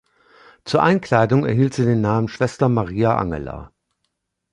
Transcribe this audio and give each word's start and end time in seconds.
Zur 0.65 0.81
Einkleidung 0.81 1.45
erhielt 1.45 1.75
sie 1.75 1.85
den 1.85 2.01
Namen 2.01 2.27
Schwester 2.27 2.67
Maria 2.69 3.17
Angela. 3.17 3.71